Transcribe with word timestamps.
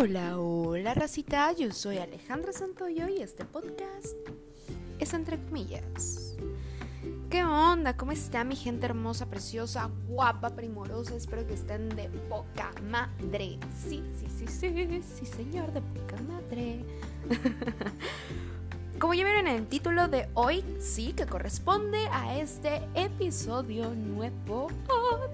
Hola, 0.00 0.38
hola 0.38 0.94
racita, 0.94 1.50
yo 1.50 1.72
soy 1.72 1.98
Alejandra 1.98 2.52
Santoyo 2.52 3.08
y 3.08 3.20
este 3.20 3.44
podcast 3.44 4.14
es 5.00 5.12
entre 5.12 5.38
comillas. 5.38 6.36
¿Qué 7.28 7.42
onda? 7.42 7.96
¿Cómo 7.96 8.12
está 8.12 8.44
mi 8.44 8.54
gente 8.54 8.86
hermosa, 8.86 9.26
preciosa, 9.26 9.90
guapa, 10.06 10.50
primorosa? 10.50 11.16
Espero 11.16 11.44
que 11.48 11.54
estén 11.54 11.88
de 11.88 12.08
poca 12.28 12.70
madre. 12.88 13.58
Sí, 13.76 14.04
sí, 14.20 14.28
sí, 14.28 14.46
sí, 14.46 15.02
sí, 15.02 15.26
señor, 15.26 15.72
de 15.72 15.80
poca 15.80 16.22
madre. 16.22 16.84
Como 19.00 19.14
ya 19.14 19.24
vieron 19.24 19.48
en 19.48 19.56
el 19.56 19.66
título 19.66 20.06
de 20.06 20.28
hoy, 20.34 20.64
sí, 20.78 21.12
que 21.12 21.26
corresponde 21.26 22.06
a 22.12 22.38
este 22.38 22.82
episodio 22.94 23.92
nuevo 23.96 24.68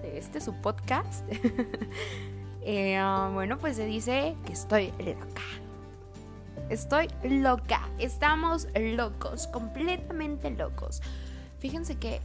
de 0.00 0.16
este 0.16 0.40
su 0.40 0.54
podcast. 0.54 1.22
Eh, 2.64 3.00
bueno, 3.32 3.58
pues 3.58 3.76
se 3.76 3.84
dice 3.84 4.34
que 4.46 4.52
estoy 4.52 4.92
loca. 4.98 5.42
Estoy 6.70 7.08
loca. 7.22 7.88
Estamos 7.98 8.68
locos, 8.74 9.46
completamente 9.48 10.50
locos. 10.50 11.02
Fíjense 11.58 11.96
que 11.96 12.20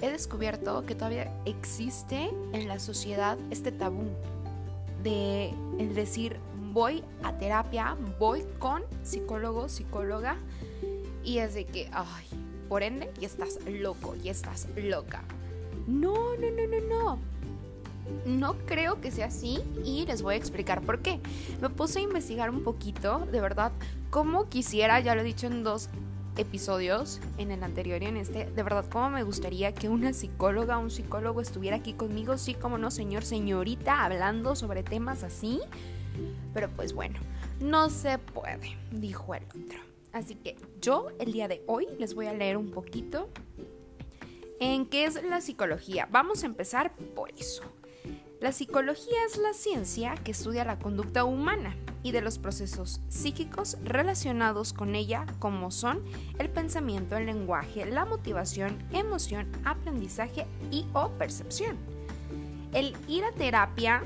he 0.00 0.10
descubierto 0.10 0.84
que 0.86 0.94
todavía 0.94 1.32
existe 1.46 2.30
en 2.52 2.68
la 2.68 2.78
sociedad 2.78 3.38
este 3.50 3.72
tabú 3.72 4.08
de 5.02 5.52
decir 5.94 6.38
voy 6.72 7.02
a 7.22 7.32
terapia, 7.38 7.96
voy 8.18 8.44
con 8.58 8.82
psicólogo, 9.02 9.68
psicóloga 9.68 10.36
y 11.24 11.38
es 11.38 11.54
de 11.54 11.64
que, 11.64 11.88
ay, 11.92 12.26
por 12.68 12.82
ende, 12.82 13.10
ya 13.18 13.26
estás 13.26 13.58
loco, 13.66 14.14
ya 14.16 14.30
estás 14.30 14.68
loca. 14.76 15.22
No, 15.86 16.36
no, 16.36 16.50
no, 16.50 16.66
no, 16.66 16.88
no. 16.88 17.35
No 18.24 18.54
creo 18.66 19.00
que 19.00 19.10
sea 19.10 19.26
así 19.26 19.60
y 19.84 20.04
les 20.06 20.22
voy 20.22 20.34
a 20.34 20.36
explicar 20.36 20.82
por 20.82 21.00
qué. 21.00 21.20
Me 21.60 21.70
puse 21.70 22.00
a 22.00 22.02
investigar 22.02 22.50
un 22.50 22.62
poquito, 22.62 23.20
de 23.30 23.40
verdad, 23.40 23.72
como 24.10 24.48
quisiera, 24.48 25.00
ya 25.00 25.14
lo 25.14 25.20
he 25.20 25.24
dicho 25.24 25.46
en 25.46 25.64
dos 25.64 25.88
episodios, 26.36 27.20
en 27.38 27.50
el 27.50 27.62
anterior 27.62 28.02
y 28.02 28.06
en 28.06 28.16
este, 28.16 28.46
de 28.46 28.62
verdad, 28.62 28.84
cómo 28.90 29.10
me 29.10 29.22
gustaría 29.22 29.72
que 29.72 29.88
una 29.88 30.12
psicóloga, 30.12 30.78
un 30.78 30.90
psicólogo 30.90 31.40
estuviera 31.40 31.76
aquí 31.76 31.94
conmigo, 31.94 32.36
sí, 32.38 32.54
como 32.54 32.78
no, 32.78 32.90
señor, 32.90 33.24
señorita, 33.24 34.04
hablando 34.04 34.54
sobre 34.54 34.82
temas 34.82 35.22
así. 35.22 35.60
Pero 36.54 36.70
pues 36.70 36.92
bueno, 36.92 37.18
no 37.60 37.90
se 37.90 38.18
puede, 38.18 38.76
dijo 38.90 39.34
el 39.34 39.44
otro. 39.44 39.80
Así 40.12 40.34
que 40.34 40.56
yo 40.80 41.08
el 41.18 41.32
día 41.32 41.48
de 41.48 41.62
hoy 41.66 41.86
les 41.98 42.14
voy 42.14 42.26
a 42.26 42.32
leer 42.32 42.56
un 42.56 42.70
poquito 42.70 43.28
en 44.60 44.86
qué 44.86 45.04
es 45.04 45.22
la 45.22 45.40
psicología. 45.40 46.08
Vamos 46.10 46.42
a 46.42 46.46
empezar 46.46 46.92
por 47.14 47.30
eso. 47.38 47.62
La 48.38 48.52
psicología 48.52 49.16
es 49.26 49.38
la 49.38 49.54
ciencia 49.54 50.14
que 50.22 50.32
estudia 50.32 50.64
la 50.64 50.78
conducta 50.78 51.24
humana 51.24 51.74
y 52.02 52.12
de 52.12 52.20
los 52.20 52.38
procesos 52.38 53.00
psíquicos 53.08 53.78
relacionados 53.82 54.74
con 54.74 54.94
ella 54.94 55.24
como 55.38 55.70
son 55.70 56.02
el 56.38 56.50
pensamiento, 56.50 57.16
el 57.16 57.24
lenguaje, 57.24 57.86
la 57.86 58.04
motivación, 58.04 58.76
emoción, 58.92 59.50
aprendizaje 59.64 60.46
y 60.70 60.84
o 60.92 61.08
percepción. 61.12 61.78
El 62.74 62.94
ir 63.08 63.24
a 63.24 63.32
terapia 63.32 64.02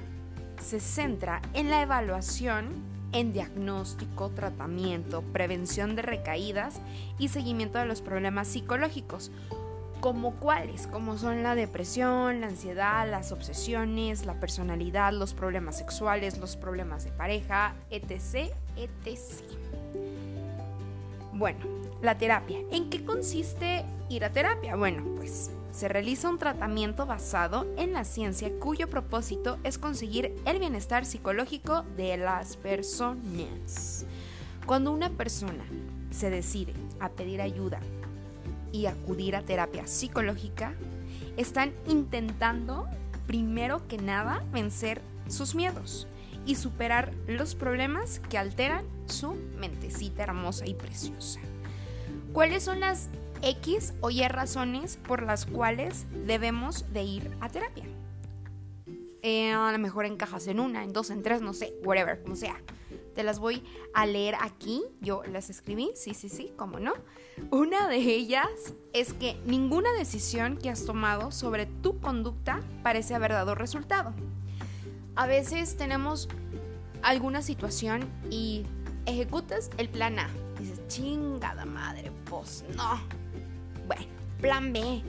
se 0.60 0.78
centra 0.78 1.42
en 1.52 1.68
la 1.68 1.82
evaluación, 1.82 2.68
en 3.12 3.32
diagnóstico, 3.32 4.30
tratamiento, 4.30 5.22
prevención 5.22 5.96
de 5.96 6.02
recaídas 6.02 6.80
y 7.18 7.28
seguimiento 7.28 7.78
de 7.78 7.86
los 7.86 8.00
problemas 8.00 8.46
psicológicos, 8.46 9.32
como 10.00 10.34
cuáles, 10.36 10.86
como 10.86 11.18
son 11.18 11.42
la 11.42 11.54
depresión, 11.54 12.40
la 12.40 12.48
ansiedad, 12.48 13.08
las 13.08 13.32
obsesiones, 13.32 14.24
la 14.24 14.40
personalidad, 14.40 15.12
los 15.12 15.34
problemas 15.34 15.76
sexuales, 15.76 16.38
los 16.38 16.56
problemas 16.56 17.04
de 17.04 17.12
pareja, 17.12 17.74
etc., 17.90 18.50
etc. 18.76 19.18
Bueno, 21.32 21.60
la 22.02 22.16
terapia. 22.16 22.58
¿En 22.70 22.90
qué 22.90 23.04
consiste 23.04 23.84
ir 24.08 24.24
a 24.24 24.32
terapia? 24.32 24.76
Bueno, 24.76 25.04
pues 25.16 25.50
se 25.70 25.88
realiza 25.88 26.28
un 26.28 26.38
tratamiento 26.38 27.06
basado 27.06 27.66
en 27.76 27.92
la 27.92 28.04
ciencia 28.04 28.50
cuyo 28.58 28.88
propósito 28.88 29.58
es 29.64 29.78
conseguir 29.78 30.34
el 30.46 30.58
bienestar 30.58 31.04
psicológico 31.04 31.82
de 31.96 32.16
las 32.16 32.56
personas. 32.56 34.06
Cuando 34.66 34.92
una 34.92 35.10
persona 35.10 35.64
se 36.10 36.30
decide 36.30 36.74
a 36.98 37.10
pedir 37.10 37.40
ayuda 37.40 37.80
y 38.72 38.86
acudir 38.86 39.36
a 39.36 39.42
terapia 39.42 39.86
psicológica, 39.86 40.74
están 41.36 41.72
intentando, 41.86 42.86
primero 43.26 43.86
que 43.88 43.98
nada, 43.98 44.44
vencer 44.52 45.00
sus 45.28 45.54
miedos 45.54 46.06
y 46.46 46.54
superar 46.54 47.12
los 47.26 47.54
problemas 47.54 48.20
que 48.28 48.38
alteran 48.38 48.84
su 49.06 49.34
mentecita 49.58 50.22
hermosa 50.22 50.66
y 50.66 50.74
preciosa. 50.74 51.40
¿Cuáles 52.32 52.62
son 52.62 52.80
las 52.80 53.08
X 53.42 53.94
o 54.00 54.10
Y 54.10 54.26
razones 54.28 54.96
por 54.96 55.22
las 55.22 55.46
cuales 55.46 56.06
debemos 56.26 56.92
de 56.92 57.02
ir 57.02 57.30
a 57.40 57.48
terapia? 57.48 57.84
Eh, 59.22 59.52
a 59.52 59.70
lo 59.70 59.78
mejor 59.78 60.06
encajas 60.06 60.46
en 60.46 60.60
una, 60.60 60.82
en 60.82 60.92
dos, 60.92 61.10
en 61.10 61.22
tres, 61.22 61.42
no 61.42 61.52
sé, 61.52 61.74
whatever, 61.84 62.22
como 62.22 62.36
sea. 62.36 62.56
Te 63.14 63.22
las 63.22 63.38
voy 63.38 63.62
a 63.94 64.06
leer 64.06 64.36
aquí. 64.40 64.82
Yo 65.00 65.22
las 65.24 65.50
escribí, 65.50 65.90
sí, 65.94 66.14
sí, 66.14 66.28
sí, 66.28 66.52
cómo 66.56 66.78
no. 66.78 66.94
Una 67.50 67.88
de 67.88 67.96
ellas 67.96 68.74
es 68.92 69.12
que 69.12 69.40
ninguna 69.46 69.92
decisión 69.92 70.56
que 70.56 70.70
has 70.70 70.84
tomado 70.84 71.32
sobre 71.32 71.66
tu 71.66 71.98
conducta 72.00 72.60
parece 72.82 73.14
haber 73.14 73.32
dado 73.32 73.54
resultado. 73.54 74.14
A 75.16 75.26
veces 75.26 75.76
tenemos 75.76 76.28
alguna 77.02 77.42
situación 77.42 78.08
y 78.30 78.64
ejecutas 79.06 79.70
el 79.76 79.88
plan 79.88 80.18
A. 80.18 80.28
Dices, 80.58 80.86
chingada 80.88 81.64
madre, 81.64 82.12
pues 82.28 82.64
no. 82.76 83.00
Bueno, 83.86 84.04
plan 84.40 84.72
B 84.72 85.02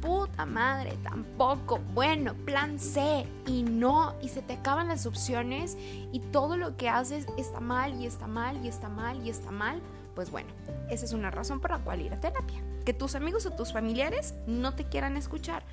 puta 0.00 0.46
madre, 0.46 0.96
tampoco. 1.02 1.80
Bueno, 1.94 2.34
plan 2.34 2.78
C 2.78 3.26
y 3.46 3.62
no, 3.62 4.14
y 4.22 4.28
se 4.28 4.42
te 4.42 4.54
acaban 4.54 4.88
las 4.88 5.06
opciones 5.06 5.76
y 6.12 6.20
todo 6.20 6.56
lo 6.56 6.76
que 6.76 6.88
haces 6.88 7.26
está 7.36 7.60
mal 7.60 8.00
y 8.00 8.06
está 8.06 8.26
mal 8.26 8.64
y 8.64 8.68
está 8.68 8.88
mal 8.88 9.24
y 9.24 9.30
está 9.30 9.50
mal. 9.50 9.80
Pues 10.14 10.30
bueno, 10.30 10.50
esa 10.90 11.04
es 11.04 11.12
una 11.12 11.30
razón 11.30 11.60
por 11.60 11.70
la 11.70 11.78
cual 11.78 12.00
ir 12.00 12.12
a 12.12 12.20
terapia. 12.20 12.62
Que 12.84 12.92
tus 12.92 13.14
amigos 13.14 13.46
o 13.46 13.50
tus 13.50 13.72
familiares 13.72 14.34
no 14.46 14.74
te 14.74 14.84
quieran 14.84 15.16
escuchar. 15.16 15.64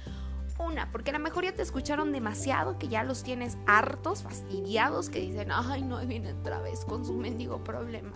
Una, 0.57 0.89
porque 0.91 1.09
a 1.09 1.13
lo 1.13 1.19
mejor 1.19 1.43
ya 1.43 1.53
te 1.53 1.61
escucharon 1.61 2.13
demasiado, 2.13 2.77
que 2.77 2.87
ya 2.87 3.03
los 3.03 3.23
tienes 3.23 3.57
hartos, 3.65 4.23
fastidiados, 4.23 5.09
que 5.09 5.19
dicen, 5.19 5.49
ay, 5.51 5.81
no, 5.81 5.99
viene 6.05 6.31
otra 6.31 6.61
vez 6.61 6.85
con 6.85 7.05
su 7.05 7.13
mendigo 7.13 7.61
problema. 7.63 8.13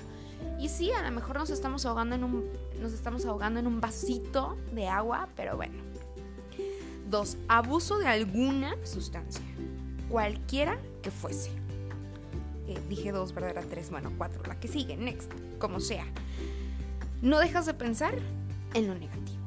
Y 0.58 0.70
sí, 0.70 0.91
a 0.91 1.02
lo 1.02 1.12
mejor 1.12 1.38
nos 1.38 1.50
estamos 1.50 1.86
ahogando 1.86 2.16
en 2.16 2.24
un, 2.24 2.50
nos 2.80 2.94
estamos 2.94 3.26
ahogando 3.26 3.59
en 3.59 3.68
un 3.68 3.81
vasito 3.81 4.58
de 4.72 4.88
agua, 4.88 5.28
pero 5.36 5.58
bueno, 5.58 5.81
Dos, 7.09 7.38
abuso 7.47 7.97
de 7.97 8.08
alguna 8.08 8.75
sustancia, 8.86 9.44
cualquiera 10.09 10.78
que 11.02 11.09
fuese. 11.09 11.50
Eh, 12.68 12.80
dije 12.88 13.12
dos, 13.12 13.34
¿verdad? 13.34 13.50
Era 13.50 13.62
tres, 13.64 13.90
bueno, 13.90 14.12
cuatro, 14.16 14.44
la 14.47 14.59
que 14.59 14.68
sigue, 14.68 14.96
next, 14.96 15.31
como 15.58 15.80
sea. 15.80 16.06
No 17.24 17.40
dejas 17.40 17.66
de 17.66 17.74
pensar 17.74 18.14
en 18.75 18.86
lo 18.86 18.94
negativo. 18.94 19.40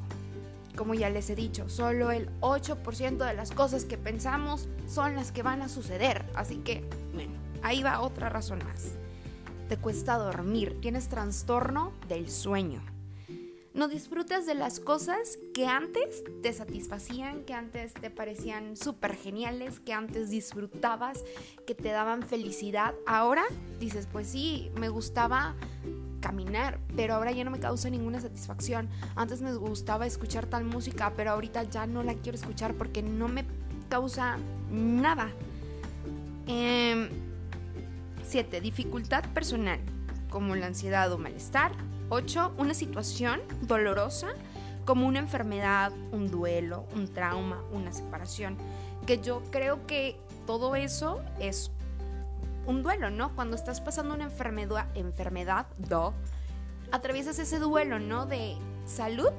Como 0.75 0.93
ya 0.93 1.09
les 1.09 1.29
he 1.29 1.35
dicho, 1.35 1.69
solo 1.69 2.11
el 2.11 2.29
8% 2.41 3.25
de 3.25 3.33
las 3.33 3.51
cosas 3.51 3.85
que 3.85 3.97
pensamos 3.97 4.67
son 4.85 5.15
las 5.15 5.31
que 5.31 5.41
van 5.41 5.61
a 5.61 5.69
suceder. 5.69 6.25
Así 6.35 6.57
que, 6.57 6.83
bueno, 7.13 7.33
ahí 7.61 7.81
va 7.81 8.01
otra 8.01 8.27
razón 8.27 8.59
más. 8.65 8.91
Te 9.69 9.77
cuesta 9.77 10.17
dormir, 10.17 10.81
tienes 10.81 11.07
trastorno 11.07 11.93
del 12.09 12.29
sueño 12.29 12.81
no 13.73 13.87
disfrutas 13.87 14.45
de 14.45 14.53
las 14.53 14.79
cosas 14.79 15.39
que 15.53 15.65
antes 15.65 16.23
te 16.41 16.53
satisfacían, 16.53 17.43
que 17.43 17.53
antes 17.53 17.93
te 17.93 18.11
parecían 18.11 18.77
súper 18.77 19.15
geniales, 19.15 19.79
que 19.79 19.93
antes 19.93 20.29
disfrutabas, 20.29 21.23
que 21.65 21.73
te 21.73 21.89
daban 21.89 22.23
felicidad. 22.23 22.93
Ahora 23.07 23.43
dices, 23.79 24.07
pues 24.11 24.27
sí, 24.27 24.69
me 24.75 24.89
gustaba 24.89 25.55
caminar, 26.21 26.79
pero 26.95 27.15
ahora 27.15 27.31
ya 27.31 27.43
no 27.43 27.51
me 27.51 27.59
causa 27.59 27.89
ninguna 27.89 28.21
satisfacción. 28.21 28.89
Antes 29.15 29.41
me 29.41 29.53
gustaba 29.55 30.05
escuchar 30.05 30.45
tal 30.45 30.65
música, 30.65 31.13
pero 31.15 31.31
ahorita 31.31 31.63
ya 31.63 31.87
no 31.87 32.03
la 32.03 32.13
quiero 32.13 32.37
escuchar 32.37 32.75
porque 32.75 33.01
no 33.01 33.27
me 33.27 33.45
causa 33.89 34.37
nada. 34.71 35.31
7. 36.45 38.57
Em, 38.57 38.63
dificultad 38.63 39.25
personal, 39.33 39.79
como 40.29 40.55
la 40.55 40.67
ansiedad 40.67 41.11
o 41.11 41.17
malestar 41.17 41.71
8. 42.09 42.53
Una 42.57 42.73
situación 42.73 43.41
dolorosa 43.61 44.29
como 44.85 45.07
una 45.07 45.19
enfermedad, 45.19 45.91
un 46.11 46.29
duelo, 46.29 46.85
un 46.95 47.07
trauma, 47.07 47.63
una 47.71 47.93
separación. 47.93 48.57
Que 49.05 49.19
yo 49.19 49.41
creo 49.51 49.85
que 49.87 50.17
todo 50.45 50.75
eso 50.75 51.21
es 51.39 51.71
un 52.65 52.83
duelo, 52.83 53.09
¿no? 53.09 53.35
Cuando 53.35 53.55
estás 53.55 53.81
pasando 53.81 54.13
una 54.13 54.25
enfermedad, 54.25 54.87
enfermedad, 54.95 55.67
do, 55.77 56.13
atraviesas 56.91 57.39
ese 57.39 57.59
duelo, 57.59 57.99
¿no? 57.99 58.25
De 58.25 58.55
salud 58.85 59.29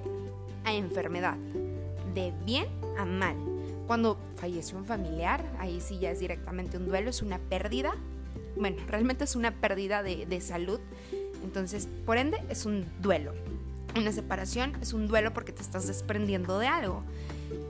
a 0.64 0.72
enfermedad, 0.72 1.36
de 2.14 2.32
bien 2.44 2.68
a 2.98 3.04
mal. 3.04 3.36
Cuando 3.86 4.18
falleció 4.36 4.78
un 4.78 4.86
familiar, 4.86 5.44
ahí 5.58 5.80
sí 5.80 5.98
ya 5.98 6.10
es 6.10 6.20
directamente 6.20 6.78
un 6.78 6.86
duelo, 6.86 7.10
es 7.10 7.20
una 7.20 7.38
pérdida 7.38 7.94
bueno, 8.56 8.76
realmente 8.88 9.24
es 9.24 9.36
una 9.36 9.50
pérdida 9.50 10.02
de, 10.02 10.26
de 10.26 10.40
salud. 10.40 10.80
Entonces, 11.44 11.88
por 12.04 12.16
ende, 12.16 12.42
es 12.48 12.66
un 12.66 12.86
duelo. 13.00 13.32
Una 13.96 14.10
separación 14.10 14.72
es 14.80 14.92
un 14.92 15.06
duelo 15.06 15.32
porque 15.32 15.52
te 15.52 15.62
estás 15.62 15.86
desprendiendo 15.86 16.58
de 16.58 16.66
algo. 16.66 17.04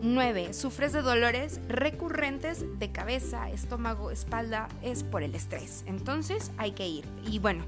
9. 0.01 0.55
Sufres 0.55 0.93
de 0.93 1.03
dolores 1.03 1.61
recurrentes 1.69 2.65
de 2.79 2.93
cabeza, 2.93 3.51
estómago, 3.51 4.11
espalda, 4.11 4.69
es 4.83 5.03
por 5.03 5.23
el 5.23 5.35
estrés. 5.35 5.85
Entonces 5.87 6.51
hay 6.57 6.73
que 6.73 6.89
ir. 6.89 7.05
Y 7.27 7.41
bueno, 7.41 7.65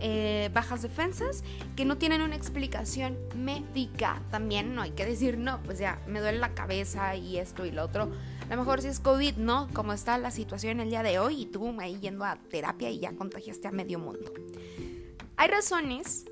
eh, 0.00 0.50
bajas 0.52 0.82
defensas 0.82 1.44
que 1.76 1.84
no 1.84 1.96
tienen 1.96 2.20
una 2.20 2.36
explicación 2.36 3.16
médica. 3.36 4.20
También 4.30 4.74
no 4.74 4.82
hay 4.82 4.90
que 4.90 5.06
decir, 5.06 5.38
no, 5.38 5.62
pues 5.62 5.78
ya 5.78 5.98
me 6.06 6.20
duele 6.20 6.38
la 6.38 6.54
cabeza 6.54 7.16
y 7.16 7.38
esto 7.38 7.64
y 7.64 7.70
lo 7.70 7.84
otro. 7.84 8.10
A 8.50 8.54
lo 8.54 8.56
mejor 8.60 8.82
si 8.82 8.88
es 8.88 9.00
COVID, 9.00 9.36
¿no? 9.36 9.68
Como 9.72 9.94
está 9.94 10.18
la 10.18 10.30
situación 10.30 10.80
el 10.80 10.90
día 10.90 11.02
de 11.02 11.18
hoy 11.18 11.42
y 11.42 11.46
tú 11.46 11.74
ahí 11.80 11.98
yendo 12.00 12.24
a 12.24 12.36
terapia 12.36 12.90
y 12.90 12.98
ya 12.98 13.12
contagiaste 13.12 13.68
a 13.68 13.72
medio 13.72 13.98
mundo. 13.98 14.30
Hay 15.36 15.48
razones 15.48 16.24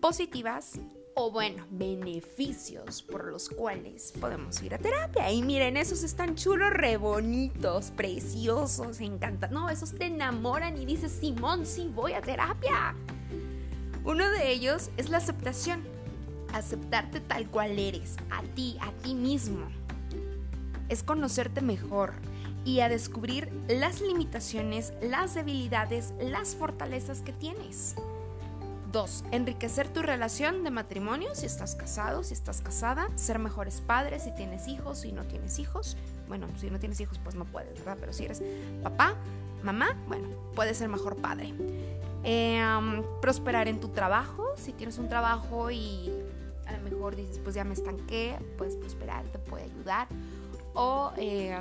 positivas 0.00 0.78
o 1.14 1.30
bueno, 1.32 1.66
beneficios 1.70 3.02
por 3.02 3.26
los 3.26 3.48
cuales 3.48 4.12
podemos 4.20 4.62
ir 4.62 4.74
a 4.74 4.78
terapia. 4.78 5.30
Y 5.32 5.42
miren, 5.42 5.76
esos 5.76 6.04
están 6.04 6.36
chulos, 6.36 6.70
re 6.70 6.96
bonitos, 6.96 7.90
preciosos, 7.90 9.00
encantan. 9.00 9.52
No, 9.52 9.68
esos 9.68 9.94
te 9.94 10.06
enamoran 10.06 10.80
y 10.80 10.86
dices, 10.86 11.12
Simón, 11.12 11.66
sí, 11.66 11.90
voy 11.92 12.12
a 12.12 12.20
terapia. 12.20 12.94
Uno 14.04 14.30
de 14.30 14.52
ellos 14.52 14.90
es 14.96 15.10
la 15.10 15.18
aceptación. 15.18 15.82
Aceptarte 16.52 17.20
tal 17.20 17.50
cual 17.50 17.78
eres, 17.78 18.16
a 18.30 18.42
ti, 18.54 18.78
a 18.80 18.92
ti 19.02 19.14
mismo. 19.14 19.66
Es 20.88 21.02
conocerte 21.02 21.60
mejor 21.60 22.14
y 22.64 22.80
a 22.80 22.88
descubrir 22.88 23.50
las 23.68 24.00
limitaciones, 24.00 24.92
las 25.00 25.34
debilidades, 25.34 26.12
las 26.20 26.54
fortalezas 26.54 27.20
que 27.20 27.32
tienes. 27.32 27.94
Dos, 28.92 29.24
enriquecer 29.30 29.88
tu 29.88 30.02
relación 30.02 30.64
de 30.64 30.70
matrimonio 30.70 31.34
si 31.34 31.46
estás 31.46 31.76
casado, 31.76 32.24
si 32.24 32.34
estás 32.34 32.60
casada, 32.60 33.06
ser 33.14 33.38
mejores 33.38 33.80
padres 33.80 34.24
si 34.24 34.34
tienes 34.34 34.66
hijos, 34.66 35.00
si 35.00 35.12
no 35.12 35.24
tienes 35.24 35.60
hijos. 35.60 35.96
Bueno, 36.26 36.48
si 36.58 36.70
no 36.70 36.80
tienes 36.80 37.00
hijos 37.00 37.20
pues 37.22 37.36
no 37.36 37.44
puedes, 37.44 37.78
¿verdad? 37.78 37.96
Pero 38.00 38.12
si 38.12 38.24
eres 38.24 38.42
papá, 38.82 39.14
mamá, 39.62 39.96
bueno, 40.08 40.26
puedes 40.56 40.76
ser 40.76 40.88
mejor 40.88 41.16
padre. 41.16 41.54
Eh, 42.24 42.60
prosperar 43.22 43.68
en 43.68 43.80
tu 43.80 43.88
trabajo, 43.88 44.44
si 44.56 44.72
tienes 44.72 44.98
un 44.98 45.08
trabajo 45.08 45.70
y 45.70 46.10
a 46.66 46.72
lo 46.72 46.82
mejor 46.82 47.14
dices 47.14 47.38
pues 47.38 47.54
ya 47.54 47.62
me 47.62 47.74
estanqué, 47.74 48.36
puedes 48.58 48.74
prosperar, 48.74 49.24
te 49.26 49.38
puede 49.38 49.64
ayudar. 49.64 50.08
O 50.74 51.12
eh, 51.16 51.60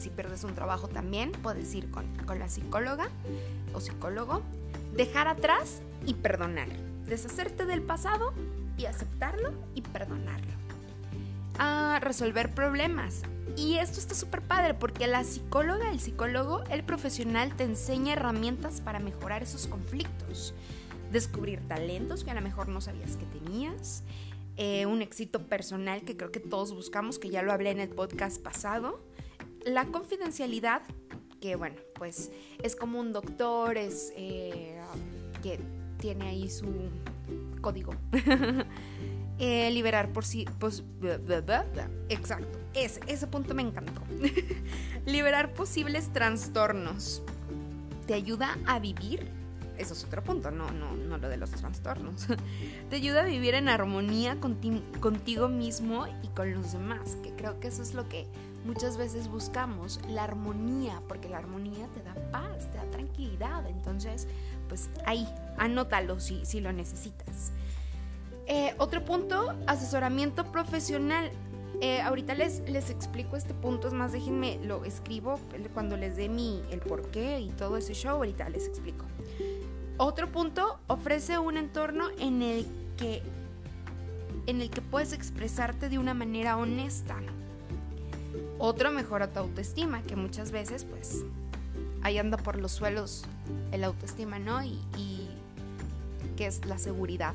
si 0.00 0.10
pierdes 0.10 0.44
un 0.44 0.54
trabajo 0.54 0.88
también, 0.88 1.32
puedes 1.32 1.74
ir 1.74 1.90
con, 1.90 2.06
con 2.26 2.38
la 2.38 2.48
psicóloga 2.48 3.08
o 3.74 3.80
psicólogo. 3.80 4.42
Dejar 4.96 5.28
atrás 5.28 5.80
y 6.06 6.14
perdonar. 6.14 6.68
Deshacerte 7.06 7.66
del 7.66 7.82
pasado 7.82 8.32
y 8.76 8.86
aceptarlo 8.86 9.52
y 9.74 9.82
perdonarlo. 9.82 10.52
Resolver 12.00 12.54
problemas. 12.54 13.22
Y 13.56 13.76
esto 13.76 13.98
está 13.98 14.14
súper 14.14 14.40
padre 14.40 14.74
porque 14.74 15.06
la 15.06 15.24
psicóloga, 15.24 15.90
el 15.90 16.00
psicólogo, 16.00 16.64
el 16.70 16.82
profesional 16.82 17.54
te 17.54 17.64
enseña 17.64 18.14
herramientas 18.14 18.80
para 18.80 18.98
mejorar 19.00 19.42
esos 19.42 19.66
conflictos. 19.66 20.54
Descubrir 21.12 21.60
talentos 21.68 22.24
que 22.24 22.30
a 22.30 22.34
lo 22.34 22.40
mejor 22.40 22.68
no 22.68 22.80
sabías 22.80 23.16
que 23.16 23.26
tenías. 23.26 24.02
Eh, 24.56 24.86
un 24.86 25.02
éxito 25.02 25.46
personal 25.46 26.02
que 26.02 26.16
creo 26.16 26.30
que 26.30 26.40
todos 26.40 26.74
buscamos, 26.74 27.18
que 27.18 27.28
ya 27.28 27.42
lo 27.42 27.52
hablé 27.52 27.70
en 27.70 27.80
el 27.80 27.90
podcast 27.90 28.42
pasado. 28.42 29.00
La 29.64 29.86
confidencialidad, 29.86 30.82
que 31.40 31.56
bueno, 31.56 31.76
pues 31.94 32.30
es 32.62 32.76
como 32.76 33.00
un 33.00 33.12
doctor, 33.12 33.76
es 33.76 34.12
eh, 34.16 34.80
que 35.42 35.58
tiene 35.98 36.28
ahí 36.28 36.48
su 36.48 36.66
código. 37.60 37.94
Eh, 39.42 39.70
liberar 39.70 40.12
por 40.12 40.26
sí. 40.26 40.44
Pues, 40.58 40.84
exacto. 42.10 42.58
Ese, 42.74 43.00
ese 43.06 43.26
punto 43.26 43.54
me 43.54 43.62
encantó. 43.62 44.02
liberar 45.06 45.54
posibles 45.54 46.12
trastornos. 46.12 47.22
Te 48.06 48.12
ayuda 48.12 48.58
a 48.66 48.78
vivir. 48.78 49.30
Eso 49.78 49.94
es 49.94 50.04
otro 50.04 50.22
punto, 50.22 50.50
no, 50.50 50.70
no, 50.72 50.94
no 50.94 51.16
lo 51.16 51.28
de 51.30 51.38
los 51.38 51.52
trastornos. 51.52 52.26
Te 52.90 52.96
ayuda 52.96 53.22
a 53.22 53.24
vivir 53.24 53.54
en 53.54 53.70
armonía 53.70 54.36
contigo 54.38 55.48
mismo 55.48 56.06
y 56.22 56.28
con 56.28 56.52
los 56.52 56.74
demás, 56.74 57.16
que 57.22 57.34
creo 57.34 57.58
que 57.60 57.68
eso 57.68 57.82
es 57.82 57.94
lo 57.94 58.06
que 58.10 58.26
muchas 58.64 58.96
veces 58.96 59.28
buscamos, 59.28 60.00
la 60.08 60.24
armonía, 60.24 61.02
porque 61.08 61.28
la 61.28 61.38
armonía 61.38 61.86
te 61.94 62.02
da 62.02 62.14
paz, 62.30 62.70
te 62.70 62.78
da 62.78 62.84
tranquilidad. 62.84 63.66
Entonces, 63.66 64.28
pues 64.68 64.90
ahí, 65.06 65.28
anótalo 65.58 66.20
si, 66.20 66.44
si 66.44 66.60
lo 66.60 66.72
necesitas. 66.72 67.52
Eh, 68.46 68.74
otro 68.78 69.04
punto, 69.04 69.54
asesoramiento 69.66 70.50
profesional. 70.50 71.30
Eh, 71.80 72.02
ahorita 72.02 72.34
les, 72.34 72.60
les 72.68 72.90
explico 72.90 73.36
este 73.36 73.54
punto, 73.54 73.88
es 73.88 73.94
más, 73.94 74.12
déjenme, 74.12 74.58
lo 74.64 74.84
escribo 74.84 75.40
cuando 75.72 75.96
les 75.96 76.16
dé 76.16 76.28
mi, 76.28 76.60
el 76.70 76.80
porqué 76.80 77.40
y 77.40 77.48
todo 77.50 77.76
ese 77.76 77.94
show, 77.94 78.16
ahorita 78.16 78.48
les 78.50 78.66
explico. 78.66 79.06
Otro 79.96 80.30
punto, 80.30 80.78
ofrece 80.88 81.38
un 81.38 81.56
entorno 81.56 82.08
en 82.18 82.42
el 82.42 82.66
que, 82.96 83.22
en 84.46 84.60
el 84.60 84.70
que 84.70 84.80
puedes 84.80 85.12
expresarte 85.12 85.88
de 85.88 85.98
una 85.98 86.12
manera 86.12 86.56
honesta. 86.56 87.16
Otro, 88.60 88.92
mejora 88.92 89.32
tu 89.32 89.40
autoestima, 89.40 90.02
que 90.02 90.14
muchas 90.14 90.52
veces, 90.52 90.84
pues, 90.84 91.24
ahí 92.02 92.18
anda 92.18 92.36
por 92.36 92.56
los 92.56 92.72
suelos 92.72 93.24
el 93.72 93.82
autoestima, 93.82 94.38
¿no? 94.38 94.62
Y, 94.62 94.78
y 94.96 95.28
que 96.36 96.46
es 96.46 96.64
la 96.66 96.78
seguridad 96.78 97.34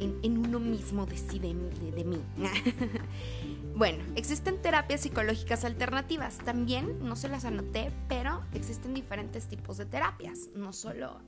en, 0.00 0.38
uno 0.38 0.58
mismo 0.60 1.06
decide 1.06 1.54
de, 1.54 1.92
de 1.92 2.04
mí. 2.04 2.22
bueno, 3.76 4.02
existen 4.16 4.60
terapias 4.60 5.02
psicológicas 5.02 5.64
alternativas. 5.64 6.38
También, 6.38 6.98
no 7.06 7.16
se 7.16 7.28
las 7.28 7.44
anoté, 7.44 7.92
pero 8.08 8.42
existen 8.54 8.94
diferentes 8.94 9.46
tipos 9.46 9.76
de 9.76 9.86
terapias, 9.86 10.48
no 10.54 10.72
solo 10.72 11.18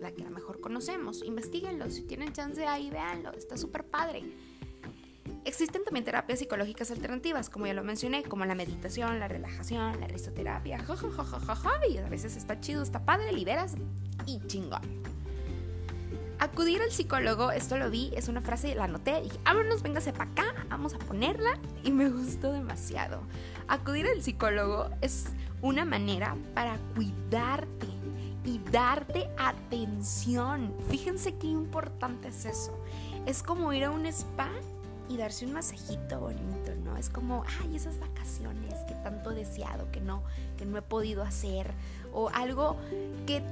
la 0.00 0.12
que 0.12 0.24
a 0.24 0.30
mejor 0.30 0.60
conocemos. 0.60 1.22
Investíguenlo, 1.22 1.90
si 1.90 2.02
tienen 2.02 2.32
chance 2.32 2.66
ahí, 2.66 2.90
véanlo, 2.90 3.32
está 3.32 3.56
súper 3.56 3.84
padre. 3.84 4.22
Existen 5.44 5.84
también 5.84 6.04
terapias 6.06 6.38
psicológicas 6.38 6.90
alternativas, 6.90 7.50
como 7.50 7.66
ya 7.66 7.74
lo 7.74 7.84
mencioné, 7.84 8.22
como 8.22 8.46
la 8.46 8.54
meditación, 8.54 9.20
la 9.20 9.28
relajación, 9.28 10.00
la 10.00 10.06
risoterapia, 10.06 10.82
y 11.88 11.98
a 11.98 12.08
veces 12.08 12.36
está 12.36 12.60
chido, 12.60 12.82
está 12.82 13.04
padre, 13.04 13.30
liberas 13.32 13.74
y 14.24 14.40
chingón. 14.46 14.80
Acudir 16.38 16.80
al 16.82 16.90
psicólogo, 16.90 17.52
esto 17.52 17.76
lo 17.76 17.90
vi, 17.90 18.10
es 18.16 18.28
una 18.28 18.40
frase, 18.40 18.74
la 18.74 18.84
anoté 18.84 19.20
dije, 19.22 19.38
vámonos, 19.44 19.82
véngase 19.82 20.12
para 20.12 20.30
acá, 20.30 20.66
vamos 20.68 20.94
a 20.94 20.98
ponerla 20.98 21.58
y 21.84 21.92
me 21.92 22.08
gustó 22.08 22.52
demasiado. 22.52 23.20
Acudir 23.68 24.06
al 24.06 24.22
psicólogo 24.22 24.90
es 25.00 25.26
una 25.62 25.84
manera 25.84 26.36
para 26.54 26.78
cuidarte 26.94 27.86
y 28.44 28.60
darte 28.70 29.28
atención. 29.38 30.74
Fíjense 30.88 31.36
qué 31.36 31.46
importante 31.46 32.28
es 32.28 32.44
eso. 32.44 32.78
Es 33.26 33.42
como 33.42 33.72
ir 33.72 33.84
a 33.84 33.90
un 33.90 34.04
spa 34.06 34.50
y 35.08 35.16
darse 35.16 35.46
un 35.46 35.52
masajito 35.52 36.20
bonito, 36.20 36.72
¿no? 36.84 36.96
Es 36.96 37.10
como, 37.10 37.44
ay, 37.60 37.76
esas 37.76 37.98
vacaciones 37.98 38.74
que 38.88 38.94
tanto 38.94 39.32
he 39.32 39.34
deseado, 39.34 39.90
que 39.92 40.00
no, 40.00 40.22
que 40.56 40.64
no 40.64 40.78
he 40.78 40.82
podido 40.82 41.22
hacer, 41.22 41.70
o 42.12 42.30
algo 42.30 42.76
que 43.26 43.42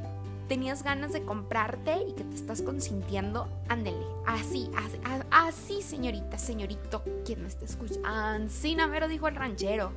tenías 0.48 0.82
ganas 0.82 1.12
de 1.12 1.22
comprarte 1.22 1.96
y 2.08 2.12
que 2.12 2.24
te 2.24 2.36
estás 2.36 2.62
consintiendo, 2.62 3.48
ándele, 3.68 4.04
así, 4.26 4.70
así, 4.76 4.98
así 5.30 5.82
señorita, 5.82 6.38
señorito, 6.38 7.02
quien 7.24 7.42
me 7.42 7.48
está 7.48 7.64
escuchando, 7.64 8.08
así 8.08 8.74
Navero 8.74 9.08
dijo 9.08 9.28
el 9.28 9.36
ranchero, 9.36 9.92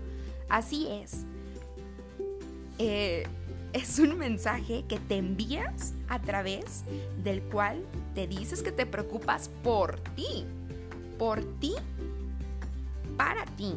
así 0.50 0.88
es. 0.90 1.26
Eh, 2.78 3.26
es 3.74 4.00
un 4.00 4.18
mensaje 4.18 4.86
que 4.88 5.00
te 5.00 5.18
envías 5.18 5.94
a 6.08 6.22
través 6.22 6.86
del 7.24 7.42
cual 7.42 7.84
te 8.14 8.26
dices 8.26 8.64
que 8.64 8.72
te 8.72 8.86
preocupas 8.86 9.50
por 9.64 10.00
ti, 10.16 10.46
por 11.18 11.44
ti, 11.60 11.74
para 13.18 13.46
ti. 13.46 13.74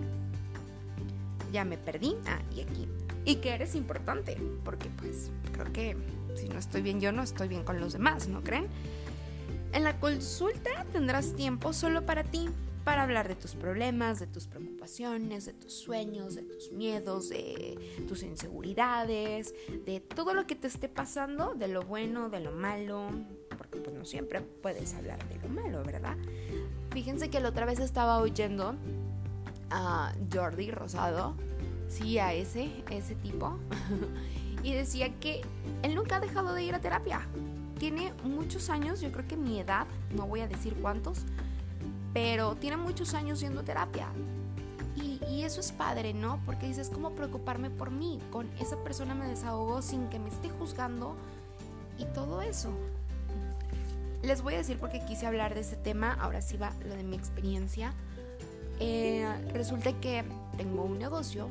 Ya 1.53 1.65
me 1.65 1.79
perdí. 1.79 2.17
Ah, 2.27 2.41
y 2.55 2.61
aquí. 2.61 2.89
Y 3.25 3.37
que 3.37 3.51
eres 3.51 3.75
importante, 3.75 4.37
porque 4.65 4.89
pues 4.99 5.31
creo 5.53 5.73
que 5.73 5.97
si 6.35 6.49
no 6.49 6.59
estoy 6.59 6.83
bien 6.83 7.01
yo, 7.01 7.13
no 7.13 7.23
estoy 7.23 7.49
bien 7.49 7.65
con 7.65 7.81
los 7.81 7.93
demás, 7.93 8.29
¿no 8.29 8.43
creen? 8.43 8.67
En 9.73 9.85
la 9.85 9.99
consulta 10.01 10.87
tendrás 10.93 11.35
tiempo 11.35 11.73
solo 11.73 12.07
para 12.07 12.25
ti, 12.25 12.49
para 12.85 13.03
hablar 13.03 13.29
de 13.29 13.35
tus 13.35 13.55
problemas, 13.55 14.19
de 14.19 14.27
tus 14.27 14.47
preocupaciones, 14.47 15.45
de 15.45 15.53
tus 15.53 15.75
sueños, 15.75 16.35
de 16.35 16.43
tus 16.43 16.73
miedos, 16.73 17.29
de 17.29 17.77
tus 18.09 18.23
inseguridades, 18.23 19.55
de 19.85 20.01
todo 20.01 20.33
lo 20.33 20.47
que 20.47 20.55
te 20.55 20.69
esté 20.69 20.89
pasando, 20.89 21.53
de 21.55 21.69
lo 21.69 21.83
bueno, 21.83 22.31
de 22.31 22.41
lo 22.41 22.53
malo, 22.53 23.11
porque 23.59 23.79
pues 23.79 23.95
no 23.95 24.07
siempre 24.07 24.41
puedes 24.41 24.95
hablar 24.95 25.19
de 25.29 25.37
lo 25.37 25.49
malo, 25.49 25.85
¿verdad? 25.85 26.17
Fíjense 26.99 27.31
que 27.31 27.39
la 27.39 27.51
otra 27.51 27.65
vez 27.65 27.79
estaba 27.79 28.19
oyendo 28.19 28.75
a 29.71 30.13
Jordi 30.35 30.73
Rosado, 30.73 31.37
sí, 31.87 32.19
a 32.19 32.33
ese, 32.33 32.73
ese 32.91 33.15
tipo, 33.15 33.57
y 34.65 34.73
decía 34.73 35.15
que 35.21 35.43
él 35.85 35.95
nunca 35.95 36.17
ha 36.17 36.21
dejado 36.21 36.55
de 36.55 36.65
ir 36.65 36.75
a 36.75 36.81
terapia. 36.81 37.21
Tiene 37.79 38.13
muchos 38.25 38.69
años, 38.69 39.01
yo 39.01 39.13
creo 39.13 39.29
que 39.29 39.37
mi 39.37 39.61
edad, 39.61 39.87
no 40.11 40.27
voy 40.27 40.41
a 40.41 40.49
decir 40.49 40.75
cuántos, 40.83 41.21
pero 42.13 42.57
tiene 42.57 42.77
muchos 42.77 43.15
años 43.15 43.39
yendo 43.39 43.61
a 43.61 43.65
terapia. 43.65 44.09
Y, 44.97 45.21
y 45.31 45.45
eso 45.45 45.61
es 45.61 45.71
padre, 45.71 46.15
¿no? 46.15 46.41
Porque 46.45 46.67
dices, 46.67 46.91
¿cómo 46.93 47.13
preocuparme 47.13 47.71
por 47.71 47.93
mí? 47.93 48.19
Con 48.33 48.51
esa 48.59 48.77
persona 48.83 49.15
me 49.15 49.29
desahogo 49.29 49.83
sin 49.83 50.09
que 50.09 50.19
me 50.19 50.31
esté 50.31 50.51
juzgando 50.51 51.15
y 51.97 52.07
todo 52.07 52.43
eso. 52.43 52.73
Les 54.23 54.43
voy 54.43 54.55
a 54.55 54.59
decir 54.59 54.79
porque 54.79 55.05
quise 55.05 55.27
hablar 55.27 55.55
de 55.55 55.61
ese 55.61 55.77
tema, 55.77 56.15
ahora 56.15 56.43
sí 56.43 56.57
va 56.57 56.73
lo 56.87 56.95
de 56.95 57.05
mi 57.05 57.17
experiencia. 57.17 57.95
Eh, 58.81 59.27
resulta 59.53 59.93
que 60.01 60.25
tengo 60.57 60.85
un 60.85 60.99
negocio 60.99 61.49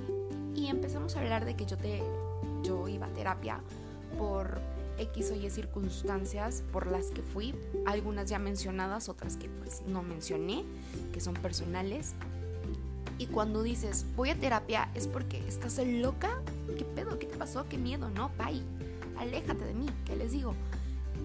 y 0.56 0.68
empezamos 0.68 1.16
a 1.16 1.20
hablar 1.20 1.46
de 1.46 1.56
que 1.56 1.66
yo, 1.66 1.78
te, 1.78 2.02
yo 2.64 2.88
iba 2.88 3.08
a 3.08 3.10
terapia 3.10 3.62
por 4.18 4.60
X 4.98 5.32
o 5.32 5.36
Y 5.36 5.50
circunstancias 5.50 6.64
por 6.72 6.88
las 6.88 7.08
que 7.08 7.22
fui, 7.22 7.56
algunas 7.86 8.30
ya 8.30 8.40
mencionadas, 8.40 9.10
otras 9.10 9.38
que 9.38 9.50
pues 9.50 9.84
no 9.88 10.04
mencioné, 10.04 10.66
que 11.14 11.20
son 11.22 11.36
personales. 11.36 12.14
Y 13.18 13.28
cuando 13.28 13.64
dices 13.64 14.06
voy 14.16 14.30
a 14.30 14.36
terapia 14.36 14.90
es 14.94 15.08
porque 15.08 15.40
estás 15.48 15.80
loca, 15.86 16.42
¿qué 16.78 16.86
pedo? 16.86 17.18
¿Qué 17.18 17.28
te 17.28 17.38
pasó? 17.38 17.68
¿Qué 17.70 17.78
miedo? 17.78 18.10
No, 18.10 18.30
bye, 18.38 18.62
aléjate 19.18 19.66
de 19.66 19.74
mí, 19.74 19.88
¿qué 20.06 20.16
les 20.16 20.32
digo? 20.32 20.54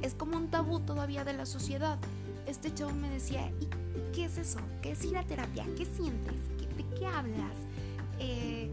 Es 0.03 0.15
como 0.15 0.37
un 0.37 0.49
tabú 0.51 0.81
todavía 0.81 1.25
de 1.25 1.33
la 1.33 1.47
sociedad. 1.47 1.99
Este 2.47 2.75
chavo 2.75 2.93
me 2.93 3.09
decía, 3.09 3.51
¿y 3.61 3.69
qué 4.13 4.25
es 4.25 4.37
eso? 4.37 4.59
¿Qué 4.83 4.93
es 4.93 5.05
ir 5.05 5.17
a 5.17 5.25
terapia? 5.25 5.65
¿Qué 5.77 5.85
sientes? 5.85 6.35
¿De 6.77 6.85
qué 6.99 7.07
hablas? 7.07 7.57
Eh, 8.19 8.71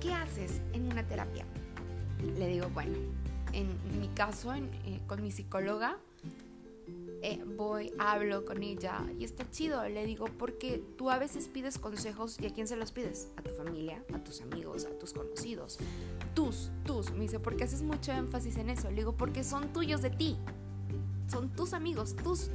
¿Qué 0.00 0.12
haces 0.12 0.60
en 0.72 0.90
una 0.90 1.06
terapia? 1.06 1.44
Le 2.38 2.48
digo, 2.48 2.68
bueno, 2.72 2.96
en 3.52 4.00
mi 4.00 4.08
caso, 4.08 4.54
eh, 4.54 5.00
con 5.06 5.22
mi 5.22 5.30
psicóloga, 5.30 5.98
eh, 7.22 7.44
voy, 7.44 7.92
hablo 7.98 8.46
con 8.46 8.62
ella 8.62 9.04
y 9.18 9.24
está 9.24 9.48
chido. 9.50 9.86
Le 9.88 10.06
digo, 10.06 10.26
porque 10.38 10.82
tú 10.96 11.10
a 11.10 11.18
veces 11.18 11.48
pides 11.48 11.78
consejos 11.78 12.38
y 12.40 12.46
a 12.46 12.52
quién 12.52 12.66
se 12.66 12.76
los 12.76 12.92
pides? 12.92 13.28
A 13.36 13.42
tu 13.42 13.50
familia, 13.50 14.02
a 14.14 14.24
tus 14.24 14.40
amigos, 14.40 14.86
a 14.86 14.98
tus 14.98 15.12
conocidos. 15.12 15.78
Tus, 16.40 16.70
tus. 16.86 17.10
Me 17.10 17.20
dice, 17.20 17.38
¿por 17.38 17.54
qué 17.54 17.64
haces 17.64 17.82
mucho 17.82 18.12
énfasis 18.12 18.56
en 18.56 18.70
eso? 18.70 18.88
Le 18.88 18.96
digo, 18.96 19.12
porque 19.12 19.44
son 19.44 19.74
tuyos 19.74 20.00
de 20.00 20.08
ti. 20.08 20.38
Son 21.30 21.50
tus 21.50 21.74
amigos, 21.74 22.16
tus 22.16 22.48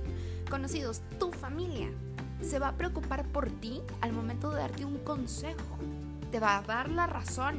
conocidos, 0.49 1.03
tu 1.19 1.31
familia. 1.31 1.91
Se 2.41 2.57
va 2.57 2.69
a 2.69 2.77
preocupar 2.77 3.27
por 3.27 3.51
ti 3.51 3.83
al 4.01 4.11
momento 4.11 4.49
de 4.49 4.57
darte 4.57 4.85
un 4.85 4.97
consejo. 4.97 5.77
Te 6.31 6.39
va 6.39 6.57
a 6.57 6.61
dar 6.63 6.89
la 6.89 7.05
razón. 7.05 7.57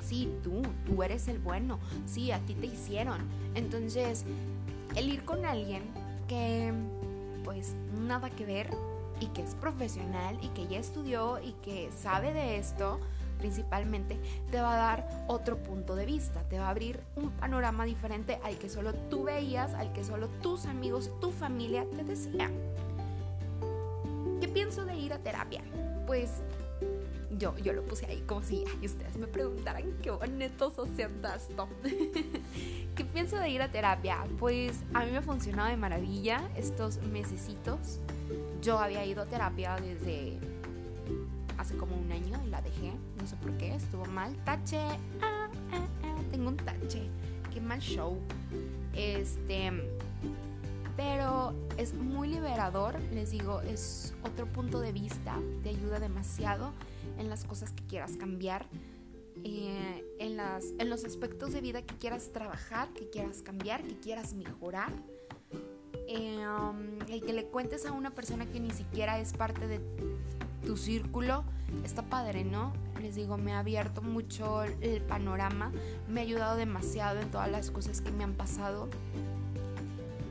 Sí, 0.00 0.32
tú, 0.44 0.62
tú 0.86 1.02
eres 1.02 1.26
el 1.26 1.40
bueno. 1.40 1.80
Sí, 2.06 2.30
a 2.30 2.38
ti 2.38 2.54
te 2.54 2.66
hicieron. 2.66 3.18
Entonces, 3.56 4.26
el 4.94 5.08
ir 5.08 5.24
con 5.24 5.44
alguien 5.44 5.82
que 6.28 6.72
pues 7.42 7.74
nada 8.06 8.30
que 8.30 8.46
ver 8.46 8.70
y 9.18 9.26
que 9.26 9.42
es 9.42 9.56
profesional 9.56 10.38
y 10.42 10.48
que 10.50 10.68
ya 10.68 10.78
estudió 10.78 11.40
y 11.42 11.54
que 11.54 11.90
sabe 11.90 12.32
de 12.32 12.56
esto, 12.56 13.00
principalmente, 13.40 14.20
te 14.50 14.60
va 14.60 14.74
a 14.74 14.76
dar 14.76 15.24
otro 15.26 15.56
punto 15.56 15.96
de 15.96 16.06
vista, 16.06 16.42
te 16.48 16.58
va 16.58 16.66
a 16.66 16.70
abrir 16.70 17.00
un 17.16 17.30
panorama 17.30 17.84
diferente 17.84 18.38
al 18.44 18.58
que 18.58 18.68
solo 18.68 18.92
tú 18.92 19.24
veías, 19.24 19.74
al 19.74 19.92
que 19.92 20.04
solo 20.04 20.28
tus 20.42 20.66
amigos, 20.66 21.10
tu 21.20 21.32
familia 21.32 21.86
te 21.96 22.04
decían. 22.04 22.52
¿Qué 24.40 24.48
pienso 24.48 24.84
de 24.84 24.96
ir 24.96 25.12
a 25.12 25.18
terapia? 25.18 25.62
Pues 26.06 26.30
yo, 27.40 27.56
yo 27.58 27.72
lo 27.72 27.82
puse 27.84 28.06
ahí 28.06 28.22
como 28.26 28.42
si 28.42 28.64
ustedes 28.84 29.16
me 29.16 29.26
preguntaran 29.26 29.96
qué 30.02 30.10
bonito 30.10 30.72
haciendo 30.76 31.28
esto. 31.28 31.68
¿Qué 32.94 33.04
pienso 33.04 33.36
de 33.38 33.48
ir 33.48 33.62
a 33.62 33.70
terapia? 33.70 34.18
Pues 34.38 34.82
a 34.92 35.04
mí 35.04 35.10
me 35.10 35.18
ha 35.18 35.22
funcionado 35.22 35.70
de 35.70 35.76
maravilla 35.76 36.42
estos 36.56 36.98
mesecitos. 36.98 37.98
Yo 38.60 38.78
había 38.78 39.04
ido 39.06 39.22
a 39.22 39.26
terapia 39.26 39.76
desde 39.76 40.38
dejé. 43.40 43.50
No 43.50 43.52
sé 43.52 43.58
por 43.58 43.58
qué, 43.58 43.74
estuvo 43.74 44.04
mal. 44.06 44.36
Tache. 44.44 44.78
Ah, 45.22 45.48
ah, 45.72 45.86
ah, 46.02 46.16
tengo 46.30 46.48
un 46.48 46.56
tache. 46.56 47.08
Qué 47.52 47.60
mal 47.60 47.80
show. 47.80 48.18
Este. 48.94 49.72
Pero 50.96 51.54
es 51.78 51.94
muy 51.94 52.28
liberador, 52.28 53.00
les 53.12 53.30
digo, 53.30 53.62
es 53.62 54.12
otro 54.22 54.46
punto 54.46 54.80
de 54.80 54.92
vista, 54.92 55.38
te 55.62 55.70
ayuda 55.70 55.98
demasiado 55.98 56.72
en 57.18 57.30
las 57.30 57.44
cosas 57.44 57.72
que 57.72 57.82
quieras 57.86 58.18
cambiar, 58.18 58.66
eh, 59.42 60.04
en, 60.18 60.36
las, 60.36 60.74
en 60.78 60.90
los 60.90 61.06
aspectos 61.06 61.52
de 61.52 61.62
vida 61.62 61.80
que 61.80 61.94
quieras 61.94 62.32
trabajar, 62.32 62.92
que 62.92 63.08
quieras 63.08 63.40
cambiar, 63.40 63.82
que 63.82 63.98
quieras 63.98 64.34
mejorar. 64.34 64.92
Eh, 66.06 66.44
um, 66.46 67.00
el 67.08 67.22
que 67.22 67.32
le 67.32 67.46
cuentes 67.46 67.86
a 67.86 67.92
una 67.92 68.10
persona 68.10 68.44
que 68.44 68.60
ni 68.60 68.70
siquiera 68.70 69.18
es 69.20 69.32
parte 69.32 69.68
de 69.68 69.80
tu 70.66 70.76
círculo, 70.76 71.44
está 71.84 72.02
padre, 72.02 72.44
¿no? 72.44 72.72
Les 73.00 73.14
digo, 73.14 73.36
me 73.36 73.54
ha 73.54 73.60
abierto 73.60 74.02
mucho 74.02 74.62
el 74.62 75.02
panorama, 75.02 75.72
me 76.08 76.20
ha 76.20 76.22
ayudado 76.22 76.56
demasiado 76.56 77.20
en 77.20 77.30
todas 77.30 77.50
las 77.50 77.70
cosas 77.70 78.00
que 78.00 78.10
me 78.10 78.24
han 78.24 78.34
pasado. 78.34 78.88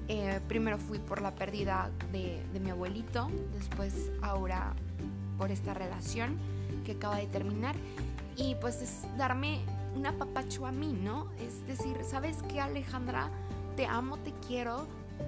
Eh, 0.07 0.39
primero 0.47 0.77
fui 0.77 0.97
por 0.97 1.21
la 1.21 1.35
pérdida 1.35 1.91
de, 2.11 2.41
mi 2.59 2.71
abuelito, 2.71 3.29
después 3.53 4.11
ahora 4.21 4.73
por 5.37 5.51
esta 5.51 5.73
relación 5.73 6.37
que 6.85 6.93
acaba 6.93 7.17
de 7.17 7.27
terminar. 7.27 7.75
Y 8.35 8.55
pues 8.55 8.81
es 8.81 9.05
darme 9.17 9.59
una 9.95 10.13
papacho 10.13 10.65
a 10.65 10.71
mí, 10.71 10.93
¿no? 10.93 11.27
Es 11.39 11.65
decir, 11.67 11.97
¿sabes 12.03 12.37
qué 12.47 12.61
Alejandra? 12.61 13.29
Te 13.75 13.85
amo, 13.85 14.17
te 14.17 14.33
quiero, 14.47 14.87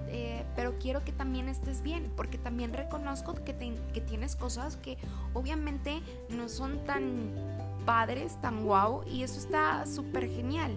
eh, 0.09 0.43
pero 0.55 0.77
quiero 0.79 1.03
que 1.03 1.11
también 1.11 1.47
estés 1.47 1.81
bien, 1.81 2.11
porque 2.15 2.37
también 2.37 2.73
reconozco 2.73 3.33
que, 3.33 3.55
que 3.93 4.01
tienes 4.01 4.35
cosas 4.35 4.77
que 4.77 4.97
obviamente 5.33 6.01
no 6.29 6.49
son 6.49 6.83
tan 6.85 7.31
padres, 7.85 8.39
tan 8.41 8.63
guau, 8.63 9.03
y 9.07 9.23
eso 9.23 9.39
está 9.39 9.85
súper 9.85 10.29
genial. 10.29 10.71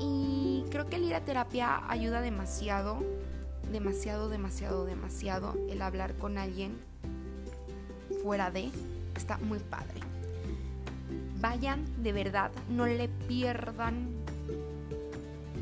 Y 0.00 0.64
creo 0.70 0.86
que 0.86 0.96
el 0.96 1.04
ir 1.04 1.14
a 1.14 1.20
terapia 1.20 1.82
ayuda 1.88 2.20
demasiado, 2.20 2.98
demasiado, 3.72 4.28
demasiado, 4.28 4.84
demasiado 4.84 5.54
el 5.68 5.82
hablar 5.82 6.14
con 6.14 6.38
alguien 6.38 6.78
fuera 8.22 8.50
de 8.50 8.70
está 9.16 9.38
muy 9.38 9.58
padre. 9.58 10.00
Vayan 11.40 11.84
de 12.02 12.12
verdad, 12.12 12.50
no 12.68 12.86
le 12.86 13.08
pierdan 13.08 14.08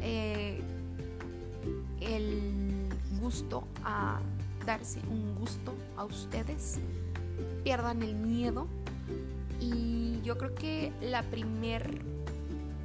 eh, 0.02 0.60
el 2.00 2.57
gusto 3.20 3.64
a 3.84 4.20
darse 4.66 5.00
un 5.10 5.34
gusto 5.34 5.75
a 5.96 6.04
ustedes, 6.04 6.78
pierdan 7.64 8.02
el 8.02 8.14
miedo 8.14 8.66
y 9.60 10.20
yo 10.22 10.37
creo 10.38 10.54
que 10.54 10.92
la 11.00 11.22
primer 11.22 12.02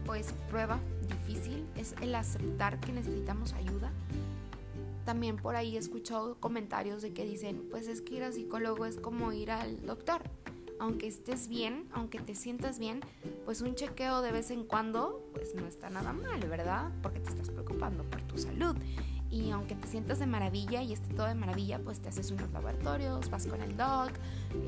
pues 0.06 0.34
prueba 0.50 0.80
difícil 1.08 1.66
es 1.78 1.96
el 2.02 2.16
aceptar 2.16 2.80
que 2.80 2.92
necesitamos 2.92 3.54
ayuda. 3.54 3.92
También 5.06 5.36
por 5.36 5.56
ahí 5.56 5.76
he 5.76 5.80
escuchado 5.80 6.36
comentarios 6.40 7.02
de 7.02 7.14
que 7.14 7.26
dicen, 7.26 7.68
pues 7.70 7.88
es 7.88 8.02
que 8.02 8.16
ir 8.16 8.24
al 8.24 8.34
psicólogo 8.34 8.86
es 8.86 8.98
como 8.98 9.34
ir 9.34 9.52
al 9.52 9.86
doctor 9.86 10.22
aunque 10.84 11.08
estés 11.08 11.48
bien, 11.48 11.88
aunque 11.94 12.20
te 12.20 12.36
sientas 12.36 12.78
bien, 12.78 13.00
pues 13.46 13.62
un 13.62 13.74
chequeo 13.74 14.22
de 14.22 14.34
vez 14.34 14.52
en 14.52 14.66
cuando, 14.66 15.24
pues 15.34 15.56
no 15.56 15.66
está 15.66 15.90
nada 15.90 16.12
mal, 16.12 16.42
¿verdad? 16.42 16.92
Porque 17.02 17.22
te 17.22 17.30
estás 17.30 17.50
preocupando 17.50 18.04
por 18.04 18.22
tu 18.24 18.38
salud. 18.38 18.76
Y 19.34 19.50
aunque 19.50 19.74
te 19.74 19.88
sientas 19.88 20.20
de 20.20 20.28
maravilla 20.28 20.84
y 20.84 20.94
esté 20.94 21.12
todo 21.16 21.26
de 21.26 21.34
maravilla, 21.34 21.80
pues 21.80 22.00
te 22.00 22.10
haces 22.10 22.30
unos 22.30 22.52
laboratorios, 22.52 23.32
vas 23.32 23.48
con 23.48 23.64
el 23.64 23.76
doc 23.76 24.12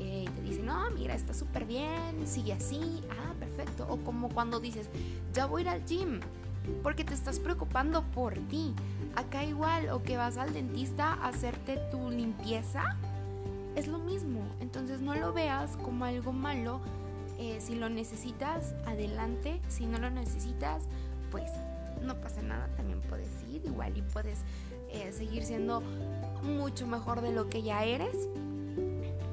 eh, 0.00 0.24
y 0.26 0.28
te 0.28 0.42
dicen, 0.42 0.66
no, 0.66 0.90
mira, 0.90 1.14
está 1.14 1.32
súper 1.34 1.66
bien, 1.66 2.26
sigue 2.26 2.52
así, 2.52 3.00
ah, 3.12 3.32
perfecto. 3.38 3.86
O 3.88 3.98
como 3.98 4.28
cuando 4.28 4.58
dices, 4.58 4.88
ya 5.32 5.46
voy 5.46 5.60
a 5.60 5.62
ir 5.62 5.68
al 5.68 5.84
gym, 5.84 6.18
porque 6.82 7.04
te 7.04 7.14
estás 7.14 7.38
preocupando 7.38 8.02
por 8.02 8.34
ti. 8.48 8.74
Acá 9.14 9.44
igual, 9.44 9.88
o 9.90 10.02
que 10.02 10.16
vas 10.16 10.36
al 10.36 10.52
dentista 10.52 11.12
a 11.12 11.28
hacerte 11.28 11.78
tu 11.92 12.10
limpieza 12.10 12.96
es 13.76 13.86
lo 13.86 13.98
mismo. 13.98 14.40
Entonces 14.58 15.00
no 15.00 15.14
lo 15.14 15.32
veas 15.32 15.76
como 15.76 16.06
algo 16.06 16.32
malo. 16.32 16.80
Eh, 17.38 17.58
si 17.60 17.76
lo 17.76 17.88
necesitas, 17.88 18.74
adelante. 18.84 19.60
Si 19.68 19.86
no 19.86 19.98
lo 19.98 20.10
necesitas, 20.10 20.82
pues 21.30 21.52
no 22.02 22.20
pasa 22.20 22.42
nada. 22.42 22.68
También 22.76 23.00
puedes 23.02 23.28
ir 23.48 23.62
igual 23.64 23.96
y 23.96 24.02
puedes 24.02 24.40
eh, 24.90 25.12
seguir 25.12 25.44
siendo 25.44 25.80
mucho 26.42 26.86
mejor 26.86 27.20
de 27.20 27.32
lo 27.32 27.48
que 27.48 27.62
ya 27.62 27.84
eres. 27.84 28.28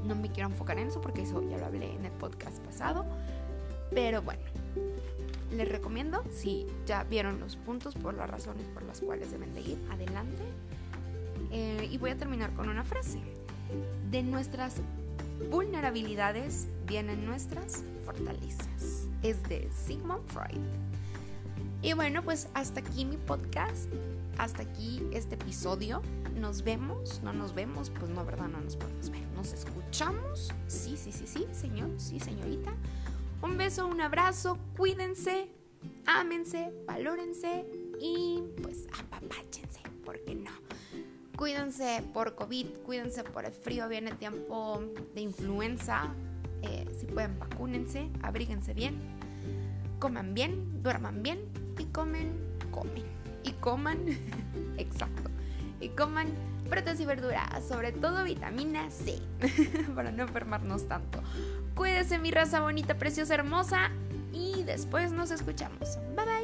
No 0.06 0.16
me 0.16 0.32
quiero 0.32 0.50
enfocar 0.50 0.78
en 0.80 0.88
eso 0.88 1.02
porque 1.02 1.22
eso 1.22 1.42
ya 1.50 1.58
lo 1.58 1.66
hablé 1.66 1.94
en 1.94 2.06
el 2.06 2.12
podcast 2.14 2.60
pasado. 2.60 3.06
Pero 3.92 4.22
bueno, 4.22 4.42
les 5.52 5.70
recomiendo, 5.70 6.24
si 6.32 6.66
ya 6.86 7.04
vieron 7.04 7.40
los 7.40 7.56
puntos 7.56 7.94
por 7.96 8.14
las 8.16 8.30
razones 8.30 8.68
por 8.68 8.84
las 8.84 9.02
cuales 9.02 9.32
deben 9.32 9.54
de 9.54 9.62
ir, 9.62 9.78
adelante. 9.92 10.44
Eh, 11.52 11.88
y 11.92 11.98
voy 11.98 12.12
a 12.12 12.18
terminar 12.18 12.52
con 12.54 12.70
una 12.70 12.84
frase 12.84 13.20
de 14.10 14.24
nuestras 14.24 14.76
vulnerabilidades 15.50 16.68
vienen 16.86 17.26
nuestras 17.26 17.84
fortalezas. 18.06 19.08
Es 19.22 19.42
de 19.44 19.70
Sigmund 19.72 20.26
Freud. 20.28 20.62
Y 21.84 21.92
bueno, 21.92 22.24
pues 22.24 22.48
hasta 22.54 22.80
aquí 22.80 23.04
mi 23.04 23.18
podcast, 23.18 23.92
hasta 24.38 24.62
aquí 24.64 25.06
este 25.12 25.36
episodio. 25.36 26.02
Nos 26.34 26.64
vemos, 26.64 27.22
no 27.24 27.34
nos 27.34 27.54
vemos, 27.54 27.90
pues 27.90 28.10
no, 28.10 28.24
¿verdad? 28.24 28.48
No 28.48 28.62
nos 28.62 28.78
podemos 28.78 29.10
ver. 29.10 29.22
Nos 29.36 29.52
escuchamos. 29.52 30.54
Sí, 30.68 30.96
sí, 30.96 31.12
sí, 31.12 31.28
sí, 31.28 31.46
señor, 31.52 31.90
sí, 31.98 32.22
señorita. 32.22 32.74
Un 33.42 33.58
beso, 33.58 33.86
un 33.86 34.00
abrazo, 34.00 34.58
cuídense, 34.78 35.50
ámense, 36.06 36.72
valórense 36.88 37.66
y 38.00 38.42
pues 38.62 38.88
apapáchense, 38.98 39.82
¿por 40.06 40.24
qué 40.24 40.36
no? 40.36 40.52
Cuídense 41.36 42.02
por 42.14 42.36
COVID, 42.36 42.68
cuídense 42.86 43.26
por 43.26 43.44
el 43.44 43.52
frío, 43.52 43.90
viene 43.90 44.14
tiempo 44.14 44.82
de 45.14 45.20
influenza. 45.20 46.16
Eh, 46.62 46.88
si 46.98 47.08
pueden, 47.08 47.38
vacúnense, 47.38 48.10
abríguense 48.22 48.74
bien, 48.74 48.96
coman 50.00 50.34
bien, 50.34 50.82
duerman 50.82 51.22
bien 51.22 51.63
comen, 51.94 52.34
comen. 52.72 53.06
Y 53.44 53.52
coman, 53.54 54.00
exacto, 54.78 55.30
y 55.80 55.90
coman 55.90 56.28
frutas 56.70 57.00
y 57.00 57.06
verduras, 57.06 57.66
sobre 57.66 57.92
todo 57.92 58.24
vitamina 58.24 58.90
C, 58.90 59.22
para 59.96 60.12
no 60.12 60.24
enfermarnos 60.24 60.88
tanto. 60.88 61.22
Cuídense 61.76 62.20
mi 62.20 62.32
raza 62.32 62.62
bonita, 62.62 62.98
preciosa, 62.98 63.36
hermosa 63.36 63.92
y 64.32 64.64
después 64.64 65.12
nos 65.12 65.32
escuchamos. 65.32 65.98
Bye 66.16 66.26
bye. 66.26 66.43